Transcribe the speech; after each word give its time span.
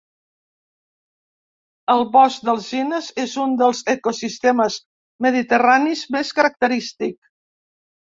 El 1.97 2.01
bosc 2.15 2.47
d'alzines 2.49 3.11
és 3.27 3.37
un 3.45 3.55
dels 3.61 3.85
ecosistemes 3.95 4.81
mediterranis 5.29 6.05
més 6.19 6.37
característic. 6.43 7.19